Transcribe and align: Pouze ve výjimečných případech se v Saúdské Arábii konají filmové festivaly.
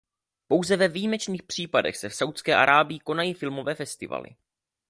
Pouze 0.47 0.75
ve 0.77 0.87
výjimečných 0.87 1.43
případech 1.43 1.97
se 1.97 2.09
v 2.09 2.15
Saúdské 2.15 2.55
Arábii 2.55 2.99
konají 2.99 3.33
filmové 3.33 3.75
festivaly. 3.75 4.35